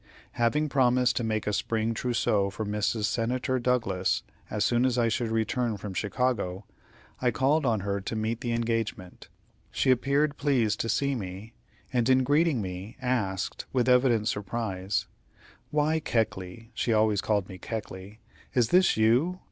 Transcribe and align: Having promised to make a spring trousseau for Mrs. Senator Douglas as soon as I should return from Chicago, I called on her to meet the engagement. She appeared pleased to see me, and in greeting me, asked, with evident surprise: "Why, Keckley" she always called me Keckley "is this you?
Having 0.31 0.67
promised 0.69 1.15
to 1.17 1.23
make 1.23 1.45
a 1.45 1.53
spring 1.53 1.93
trousseau 1.93 2.49
for 2.49 2.65
Mrs. 2.65 3.03
Senator 3.03 3.59
Douglas 3.59 4.23
as 4.49 4.65
soon 4.65 4.83
as 4.83 4.97
I 4.97 5.09
should 5.09 5.29
return 5.29 5.77
from 5.77 5.93
Chicago, 5.93 6.65
I 7.21 7.29
called 7.29 7.67
on 7.67 7.81
her 7.81 8.01
to 8.01 8.15
meet 8.15 8.41
the 8.41 8.51
engagement. 8.51 9.27
She 9.69 9.91
appeared 9.91 10.37
pleased 10.37 10.79
to 10.79 10.89
see 10.89 11.13
me, 11.13 11.53
and 11.93 12.09
in 12.09 12.23
greeting 12.23 12.63
me, 12.63 12.97
asked, 12.99 13.67
with 13.73 13.87
evident 13.87 14.27
surprise: 14.27 15.05
"Why, 15.69 15.99
Keckley" 15.99 16.71
she 16.73 16.91
always 16.91 17.21
called 17.21 17.47
me 17.47 17.59
Keckley 17.59 18.21
"is 18.55 18.69
this 18.69 18.97
you? 18.97 19.39